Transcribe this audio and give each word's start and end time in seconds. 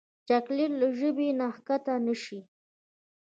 چاکلېټ 0.27 0.71
له 0.81 0.87
ژبې 0.99 1.27
نه 1.39 1.47
کښته 1.67 1.93
نه 2.05 2.15
شي. 2.23 2.39